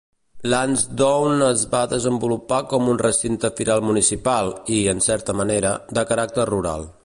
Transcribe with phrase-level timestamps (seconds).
[0.51, 6.49] Lansdowne es va desenvolupar com un recinte firal municipal i, en certa manera, de caràcter
[6.55, 6.93] rural.